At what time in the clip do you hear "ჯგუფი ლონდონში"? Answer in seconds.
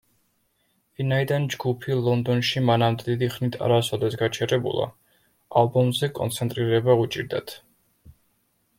1.55-2.63